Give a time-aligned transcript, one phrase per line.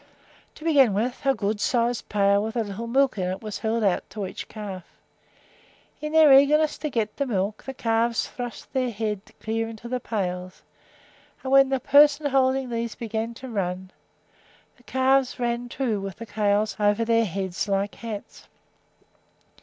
[0.55, 3.83] To begin with, a good sized pail with a little milk in it was held
[3.83, 4.83] out to each calf.
[6.01, 9.99] In their eagerness to get the milk the calves thrust their heads clear into the
[9.99, 10.63] pails;
[11.43, 13.91] and when the persons holding these began to run,
[14.75, 18.47] the calves ran too, with the pails over their heads like hats.